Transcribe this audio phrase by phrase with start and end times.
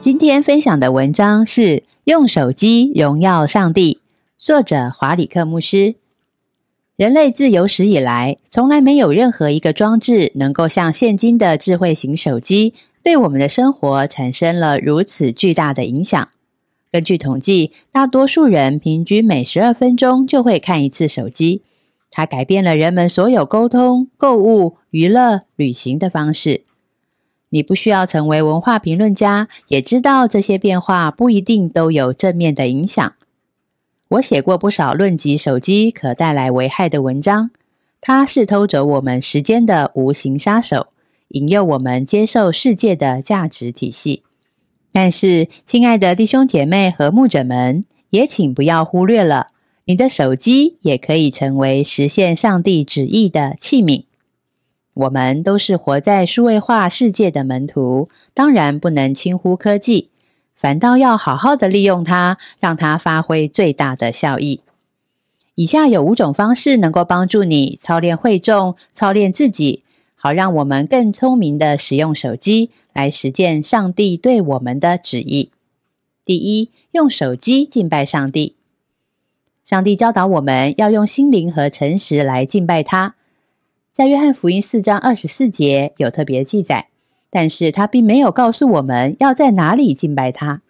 [0.00, 1.60] 今天分享的文章是
[2.04, 3.94] 《用手机荣耀上帝》，
[4.38, 5.96] 作者华里克牧师。
[6.94, 16.28] 人类自有史以来，从来没有任何一个装置能够像现今的智慧型手机，对我们的生活产生了如此巨大的影响。
[16.92, 21.62] 根据统计，大多数人平均每十二分钟就会看一次手机。
[22.12, 26.62] 它改变了人们所有沟通、购物、娱乐、旅行的方式。
[27.50, 33.14] 你不需要成为文化评论家，也知道这些变化不一定都有正面的影响。
[34.08, 37.50] 我写过不少论及手机可带来危害的文章，
[38.00, 40.88] 它是偷走我们时间的无形杀手，
[41.28, 44.22] 引诱我们接受世界的价值体系。
[44.92, 49.48] 但是，亲爱的弟兄姐妹和牧者们，也请不要忽略了，
[49.84, 54.04] 你的手机也可以成为实现上帝旨意的器皿。
[54.98, 60.08] 我们都是活在数位化世界的门徒，当然不能轻忽科技，
[60.56, 64.60] 反倒要好好的利用它，让它发挥最大的效益。
[65.54, 69.84] 以下有五种方式能够帮助你操练会众，操练自己，
[70.16, 75.52] 好让我们更聪明的使用手机来实践上帝对我们的旨意。
[76.24, 78.56] 第一，用手机敬拜上帝。
[79.64, 83.14] 上帝教导我们要用心灵和诚实来敬拜他。
[83.98, 86.86] 在约翰福音四章二十四节有特别记载，
[87.30, 90.62] 但是他并没有告诉我们要在哪里敬拜他。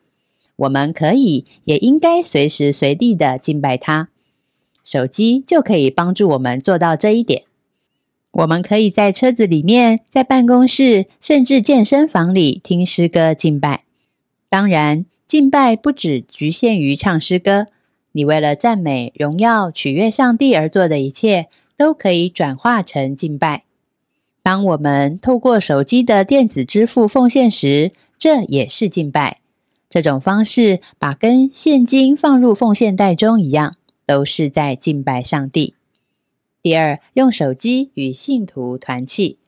[0.56, 4.08] 我们可以也应该随时随地的敬拜他，
[4.82, 7.42] 手机就可以帮助我们做到这一点。
[8.30, 13.82] 我们可以在车子里面、在办公室，甚至健身房里听诗歌敬拜。
[14.48, 17.66] 当然，敬拜不只局限于唱诗歌，
[18.12, 21.48] 你为了赞美、荣耀、取悦上帝而做的一切。
[21.78, 23.64] 都可以转化成敬拜。
[24.42, 29.40] 当我们透过手机的电子支付奉献时，这也是敬拜。
[29.88, 35.74] 这种方式把跟现金放入奉献袋中一样，都是在敬拜上帝。
[36.60, 39.38] 第二，用手机与信徒团契。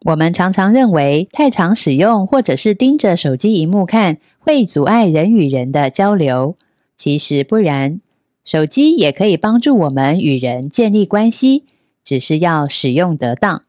[0.00, 6.56] 我们常常认为太常使用或者是盯着手机荧幕看，会阻碍人与人的交流。
[6.96, 8.00] 其实不然。
[8.48, 11.64] 手机也可以帮助我们与人建立关系，
[12.02, 13.62] 只是要使用得当。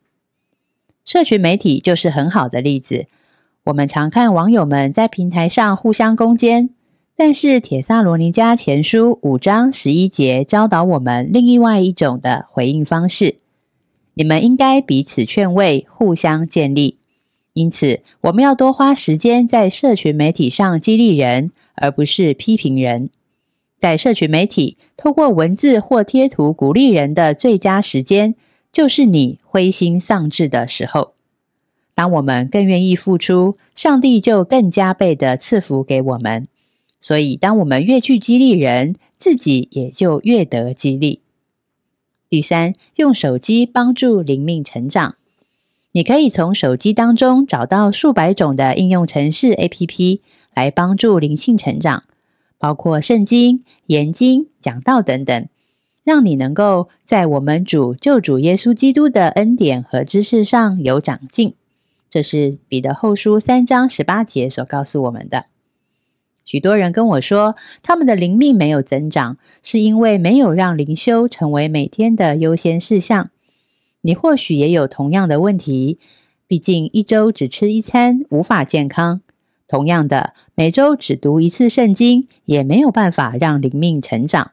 [1.04, 3.08] 社群媒体就是很好的例子。
[3.66, 6.70] 我们常看网友们在平台上互相攻坚，
[7.18, 13.36] 但是《铁萨罗尼迦前书》五章十一节教导我们另外一种的回应方式：
[14.14, 16.96] 你们应该彼此劝慰，互相建立。
[17.52, 23.10] 因此，我们要多花时间在社群媒体上激励人，而不是批评人。
[23.80, 28.36] 在社群媒体，透过文字或贴图鼓励人的最佳时间，
[28.72, 31.14] 就是你灰心丧志的时候。
[31.96, 36.48] 当我们更愿意付出，上帝就更加倍的赐福给我们。
[37.02, 41.22] 所以，当我们越去激励人，自己也就越得激励。
[42.30, 45.16] 第三，用手机帮助灵命成长。
[45.94, 50.20] 你可以从手机当中找到数百种的应用程式 APP
[50.54, 52.04] 来帮助灵性成长。
[52.60, 55.48] 包括圣经、研经、讲道等等，
[56.04, 61.56] 让你能够在我们主救主耶稣基督的恩典和知识上有长进。
[62.10, 65.46] 这是彼得后书三章十八节所告诉我们的。
[66.44, 73.30] 许多人跟我说，他们的灵命没有增长，是因为没有让灵修成为每天的优先事项。
[74.02, 76.00] 你或许也有同样的问题，
[76.48, 79.22] 毕竟一周只吃一餐，无法健康。
[79.70, 84.52] 同样的，每周只读一次圣经，也没有办法让灵命成长。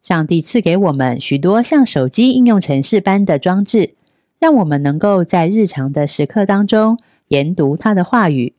[0.00, 3.94] 上帝赐给我们许多像手机应用程式般的装置，
[4.40, 6.98] 让我们能够在日常的时刻当中
[7.28, 8.54] 研读他的话语。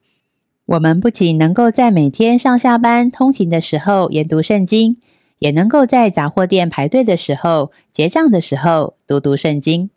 [0.65, 4.95] 我们不仅能够在每天上下班通勤的时候研读圣经，
[5.39, 9.89] 也能够在杂货店排队的时候、结账的时候读读圣经。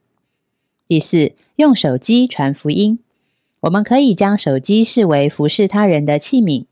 [0.89, 2.99] 第四，用手机传福音。
[3.67, 6.67] 我们可以将手机视为服侍他人的器皿。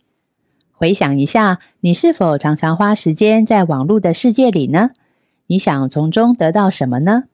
[0.71, 4.91] 回想一下，你是否常常花时间在网络的世界里呢？
[5.49, 7.25] 你想从中得到什么呢？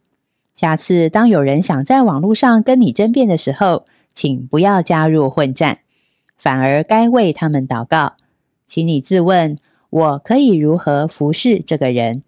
[0.54, 3.84] 下次当有人想在网络上跟你争辩的时候，
[4.14, 5.80] 请不要加入混战，
[6.38, 8.14] 反而该为他们祷告。
[8.64, 9.58] 请你自问：
[9.90, 12.22] 我可以如何服侍这个人？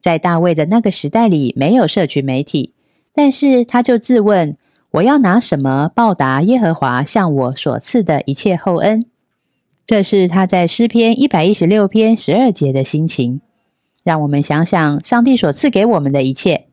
[0.00, 2.72] 在大卫的那个时代里，没有社群媒体，
[3.12, 4.56] 但是他就自问：
[4.92, 9.06] 我要拿什么报答耶和华向我所赐的一切厚恩？
[9.86, 13.40] 这是他在诗篇一百一十六篇十二节的心情。
[14.02, 16.66] 让我们想想上帝所赐给我们的一切。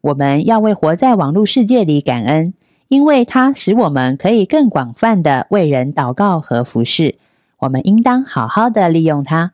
[0.00, 2.54] 我们要为活在网络世界里感恩，
[2.88, 7.16] 因为它使我们可以更广泛的为人祷告和服侍。
[7.58, 9.52] 我们应当好好的利用它。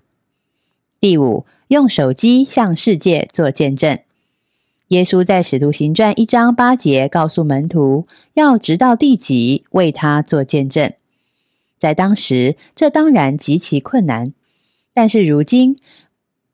[1.01, 3.99] 第五，用手机向世界做见证。
[4.91, 10.93] 耶稣在使徒行传一章八节告诉门徒，要直到地极为他做见证。
[11.79, 14.33] 在当时，这当然极其困难，
[14.93, 15.77] 但是如今，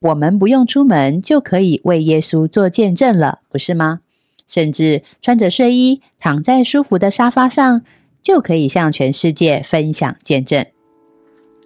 [0.01, 4.01] 我们不用出门就可以为耶稣做见证了，不是吗？
[4.47, 7.81] 甚至穿着睡衣躺在舒服的沙发上，
[8.23, 10.67] 就可以向全世界分享见证。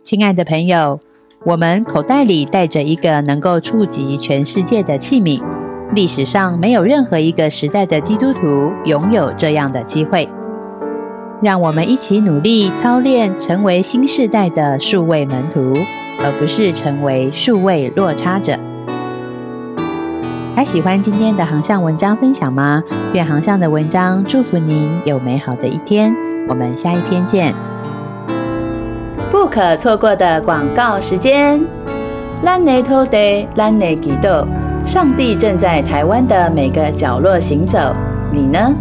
[0.04, 1.00] 亲爱的朋友，
[1.44, 5.49] 我们口袋里带着一个能够触及全世界的器皿。
[5.92, 10.28] 历史上没有任何一个时代的基督徒拥有这样的机会。
[11.42, 15.72] 让我们一起努力操练，成为新时代的数位门徒，
[16.22, 18.54] 而不是成为数位落差者。
[20.54, 22.82] 还喜欢今天的航向文章分享吗？
[23.14, 26.14] 愿航向的文章祝福您有美好的一天。
[26.46, 27.52] 我们下一篇见。
[29.30, 31.60] 不可错过的广告时间。
[32.42, 33.16] 兰内托德，
[33.56, 34.46] 兰内吉豆，
[34.90, 37.78] 上帝正在台湾的每个角落行走。
[38.32, 38.74] 你呢？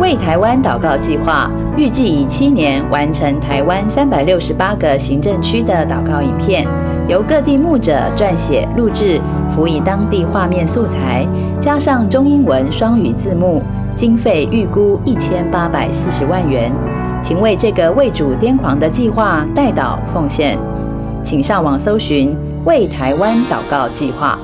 [0.00, 6.66] 为台湾祷告计划预计以七年完成台湾三百六十八个行政区的祷告影片，
[7.06, 11.28] 由各地牧者撰写、录制，辅以当地画面素材，
[11.60, 13.62] 加上中英文双语字幕，
[13.94, 16.72] 经费预估一千八百四十万元。
[17.20, 20.58] 请为这个为主癫狂的计划代祷奉献，
[21.22, 22.34] 请上网搜寻
[22.64, 24.38] “为台湾祷告计划”。